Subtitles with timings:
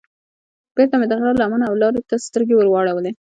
[0.75, 3.11] بېرته مې د غره لمنو او لارې ته سترګې واړولې.